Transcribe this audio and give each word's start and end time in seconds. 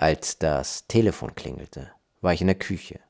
Als 0.00 0.38
das 0.38 0.86
Telefon 0.86 1.34
klingelte, 1.34 1.90
war 2.22 2.32
ich 2.32 2.40
in 2.40 2.46
der 2.46 2.56
Küche, 2.56 3.00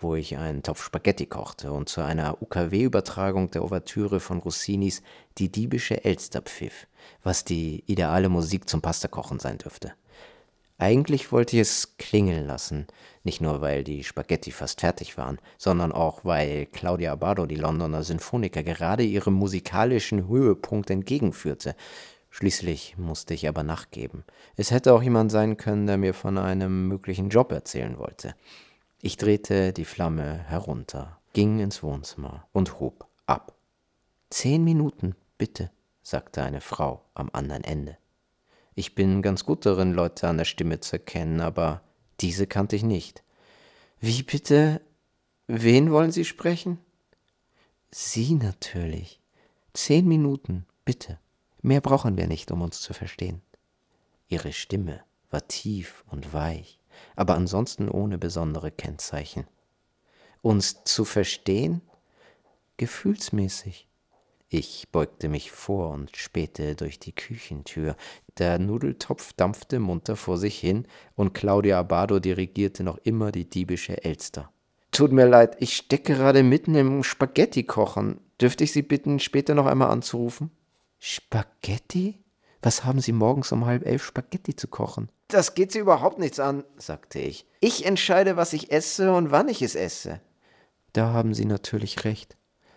wo 0.00 0.16
ich 0.16 0.36
einen 0.36 0.64
Topf 0.64 0.84
Spaghetti 0.84 1.26
kochte 1.26 1.70
und 1.70 1.88
zu 1.88 2.00
einer 2.00 2.42
UKW-Übertragung 2.42 3.52
der 3.52 3.62
Ouvertüre 3.62 4.18
von 4.18 4.38
Rossinis 4.38 5.00
Die 5.38 5.52
diebische 5.52 6.04
Elster 6.04 6.42
pfiff, 6.42 6.88
was 7.22 7.44
die 7.44 7.84
ideale 7.86 8.28
Musik 8.28 8.68
zum 8.68 8.82
Pastakochen 8.82 9.38
sein 9.38 9.58
dürfte. 9.58 9.92
Eigentlich 10.76 11.30
wollte 11.30 11.54
ich 11.54 11.62
es 11.62 11.96
klingeln 11.98 12.48
lassen, 12.48 12.88
nicht 13.22 13.40
nur 13.40 13.60
weil 13.60 13.84
die 13.84 14.02
Spaghetti 14.02 14.50
fast 14.50 14.80
fertig 14.80 15.16
waren, 15.16 15.38
sondern 15.56 15.92
auch 15.92 16.24
weil 16.24 16.66
Claudia 16.66 17.12
Abbado, 17.12 17.46
die 17.46 17.54
Londoner 17.54 18.02
Sinfoniker, 18.02 18.64
gerade 18.64 19.04
ihrem 19.04 19.34
musikalischen 19.34 20.26
Höhepunkt 20.26 20.90
entgegenführte. 20.90 21.76
Schließlich 22.30 22.96
musste 22.96 23.34
ich 23.34 23.48
aber 23.48 23.64
nachgeben. 23.64 24.24
Es 24.56 24.70
hätte 24.70 24.94
auch 24.94 25.02
jemand 25.02 25.32
sein 25.32 25.56
können, 25.56 25.86
der 25.86 25.98
mir 25.98 26.14
von 26.14 26.38
einem 26.38 26.86
möglichen 26.88 27.28
Job 27.28 27.50
erzählen 27.52 27.98
wollte. 27.98 28.34
Ich 29.02 29.16
drehte 29.16 29.72
die 29.72 29.84
Flamme 29.84 30.38
herunter, 30.46 31.18
ging 31.32 31.58
ins 31.58 31.82
Wohnzimmer 31.82 32.46
und 32.52 32.78
hob 32.78 33.06
ab. 33.26 33.54
Zehn 34.30 34.62
Minuten, 34.62 35.16
bitte, 35.38 35.70
sagte 36.02 36.42
eine 36.42 36.60
Frau 36.60 37.02
am 37.14 37.30
anderen 37.32 37.64
Ende. 37.64 37.98
Ich 38.74 38.94
bin 38.94 39.22
ganz 39.22 39.44
gut 39.44 39.66
darin, 39.66 39.92
Leute 39.92 40.28
an 40.28 40.38
der 40.38 40.44
Stimme 40.44 40.80
zu 40.80 40.96
erkennen, 40.96 41.40
aber 41.40 41.82
diese 42.20 42.46
kannte 42.46 42.76
ich 42.76 42.84
nicht. 42.84 43.24
Wie 43.98 44.22
bitte? 44.22 44.80
Wen 45.48 45.90
wollen 45.90 46.12
Sie 46.12 46.24
sprechen? 46.24 46.78
Sie 47.90 48.34
natürlich. 48.34 49.20
Zehn 49.72 50.06
Minuten, 50.06 50.64
bitte. 50.84 51.18
Mehr 51.62 51.80
brauchen 51.80 52.16
wir 52.16 52.26
nicht, 52.26 52.50
um 52.50 52.62
uns 52.62 52.80
zu 52.80 52.94
verstehen. 52.94 53.42
Ihre 54.28 54.52
Stimme 54.52 55.00
war 55.30 55.46
tief 55.46 56.04
und 56.10 56.32
weich, 56.32 56.78
aber 57.16 57.34
ansonsten 57.34 57.88
ohne 57.88 58.18
besondere 58.18 58.70
Kennzeichen. 58.70 59.46
Uns 60.42 60.84
zu 60.84 61.04
verstehen? 61.04 61.82
Gefühlsmäßig. 62.76 63.86
Ich 64.48 64.88
beugte 64.90 65.28
mich 65.28 65.52
vor 65.52 65.90
und 65.90 66.16
spähte 66.16 66.74
durch 66.74 66.98
die 66.98 67.14
Küchentür. 67.14 67.94
Der 68.38 68.58
Nudeltopf 68.58 69.32
dampfte 69.34 69.78
munter 69.78 70.16
vor 70.16 70.38
sich 70.38 70.58
hin 70.58 70.88
und 71.14 71.34
Claudia 71.34 71.78
Abado 71.78 72.18
dirigierte 72.18 72.82
noch 72.82 72.98
immer 73.04 73.30
die 73.30 73.48
diebische 73.48 74.02
Elster. 74.02 74.50
Tut 74.90 75.12
mir 75.12 75.26
leid, 75.26 75.56
ich 75.60 75.76
stecke 75.76 76.14
gerade 76.14 76.42
mitten 76.42 76.74
im 76.74 77.04
Spaghetti 77.04 77.62
kochen. 77.62 78.20
Dürfte 78.40 78.64
ich 78.64 78.72
Sie 78.72 78.82
bitten, 78.82 79.20
später 79.20 79.54
noch 79.54 79.66
einmal 79.66 79.90
anzurufen? 79.90 80.50
Spaghetti? 81.00 82.22
Was 82.62 82.84
haben 82.84 83.00
Sie 83.00 83.12
morgens 83.12 83.50
um 83.50 83.66
halb 83.66 83.84
elf 83.84 84.04
Spaghetti 84.04 84.54
zu 84.54 84.68
kochen? 84.68 85.10
Das 85.28 85.54
geht 85.54 85.72
Sie 85.72 85.80
überhaupt 85.80 86.18
nichts 86.18 86.38
an, 86.38 86.64
sagte 86.76 87.18
ich. 87.18 87.46
Ich 87.60 87.84
entscheide, 87.84 88.36
was 88.36 88.52
ich 88.52 88.70
esse 88.70 89.12
und 89.12 89.32
wann 89.32 89.48
ich 89.48 89.62
es 89.62 89.74
esse. 89.74 90.20
Da 90.92 91.12
haben 91.12 91.34
Sie 91.34 91.46
natürlich 91.46 92.04
recht. 92.04 92.36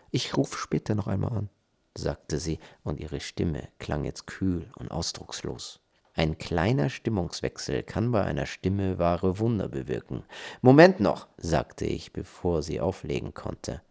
Ich 0.10 0.36
rufe 0.36 0.58
später 0.58 0.96
noch 0.96 1.08
einmal 1.08 1.34
an 1.34 1.50
sagte 1.96 2.40
sie, 2.40 2.60
und 2.84 3.00
ihre 3.00 3.20
Stimme 3.20 3.70
klang 3.80 4.06
jetzt 4.06 4.28
kühl 4.28 4.70
und 4.78 4.92
ausdruckslos. 4.92 5.80
Ein 6.16 6.38
kleiner 6.38 6.90
Stimmungswechsel 6.90 7.82
kann 7.84 8.12
bei 8.12 8.24
einer 8.24 8.46
Stimme 8.46 9.00
wahre 9.00 9.40
Wunder 9.40 9.68
bewirken. 9.68 10.24
Moment 10.62 11.00
noch, 11.00 11.28
sagte 11.38 11.86
ich, 11.86 12.14
bevor 12.14 12.62
sie 12.62 12.80
auflegen 12.80 13.34
konnte. 13.34 13.82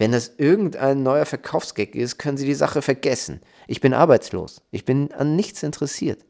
Wenn 0.00 0.12
das 0.12 0.32
irgendein 0.38 1.02
neuer 1.02 1.26
Verkaufsgag 1.26 1.94
ist, 1.94 2.16
können 2.16 2.38
Sie 2.38 2.46
die 2.46 2.54
Sache 2.54 2.80
vergessen. 2.80 3.42
Ich 3.66 3.82
bin 3.82 3.92
arbeitslos. 3.92 4.62
Ich 4.70 4.86
bin 4.86 5.12
an 5.12 5.36
nichts 5.36 5.62
interessiert. 5.62 6.24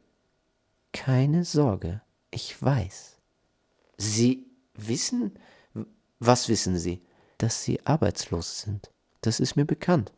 Keine 0.91 1.45
Sorge, 1.45 2.01
ich 2.31 2.61
weiß. 2.61 3.15
Sie 3.95 4.45
wissen? 4.73 5.39
Was 6.19 6.49
wissen 6.49 6.77
Sie? 6.77 6.99
Dass 7.37 7.63
Sie 7.63 7.79
arbeitslos 7.85 8.59
sind. 8.59 8.91
Das 9.21 9.39
ist 9.39 9.55
mir 9.55 9.63
bekannt. 9.63 10.11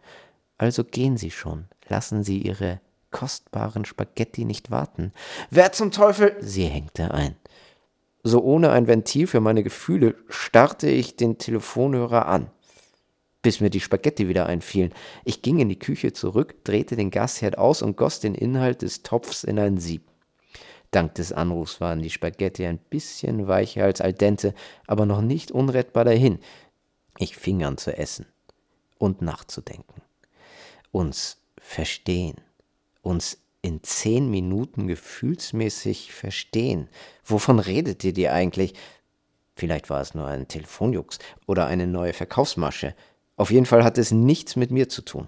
Also 0.58 0.84
gehen 0.84 1.16
Sie 1.16 1.30
schon, 1.30 1.66
lassen 1.90 2.24
Sie 2.24 2.40
Ihre 2.40 2.82
kostbaren 3.12 3.86
Spaghetti 3.86 4.46
nicht 4.46 4.72
warten. 4.72 5.14
Wer 5.52 5.72
zum 5.74 5.92
Teufel? 5.92 6.36
Sie 6.40 6.66
hängte 6.66 7.14
ein. 7.14 7.36
So 8.24 8.42
ohne 8.42 8.72
ein 8.72 8.88
Ventil 8.88 9.28
für 9.28 9.42
meine 9.42 9.62
Gefühle 9.62 10.16
starrte 10.28 10.90
ich 10.90 11.18
den 11.18 11.38
Telefonhörer 11.38 12.26
an, 12.26 12.50
bis 13.44 13.62
mir 13.62 13.70
die 13.70 13.80
Spaghetti 13.80 14.28
wieder 14.28 14.48
einfielen. 14.48 14.92
Ich 15.24 15.44
ging 15.44 15.60
in 15.60 15.70
die 15.70 15.78
Küche 15.78 16.14
zurück, 16.14 16.64
drehte 16.64 16.96
den 16.96 17.12
Gasherd 17.12 17.60
aus 17.60 17.84
und 17.84 17.96
goss 17.96 18.20
den 18.20 18.34
Inhalt 18.34 18.82
des 18.82 19.04
Topfs 19.04 19.44
in 19.44 19.60
ein 19.60 19.78
Sieb. 19.78 20.02
Dank 20.90 21.14
des 21.16 21.32
Anrufs 21.32 21.80
waren 21.80 22.02
die 22.02 22.10
Spaghetti 22.10 22.66
ein 22.66 22.80
bisschen 22.80 23.48
weicher 23.48 23.84
als 23.84 24.02
al 24.02 24.14
dente, 24.14 24.56
aber 24.88 25.06
noch 25.06 25.22
nicht 25.22 25.52
unrettbar 25.52 26.06
dahin. 26.06 26.40
Ich 27.20 27.38
fing 27.38 27.64
an 27.64 27.78
zu 27.78 27.96
essen 27.96 28.26
und 28.98 29.22
nachzudenken 29.22 30.02
uns 30.94 31.38
verstehen, 31.60 32.36
uns 33.02 33.40
in 33.62 33.84
zehn 33.84 34.30
Minuten 34.30 34.88
gefühlsmäßig 34.88 36.14
verstehen. 36.14 36.88
Wovon 37.26 37.60
redet 37.60 38.04
ihr 38.04 38.14
dir 38.14 38.34
eigentlich? 38.34 38.74
Vielleicht 39.56 39.90
war 39.90 40.02
es 40.02 40.14
nur 40.14 40.28
ein 40.28 40.48
Telefonjux 40.48 41.20
oder 41.48 41.68
eine 41.68 41.88
neue 41.88 42.14
Verkaufsmasche. 42.14 42.96
Auf 43.36 43.52
jeden 43.52 43.66
Fall 43.66 43.84
hat 43.84 43.98
es 43.98 44.12
nichts 44.12 44.56
mit 44.56 44.72
mir 44.72 44.90
zu 44.90 45.02
tun. 45.02 45.28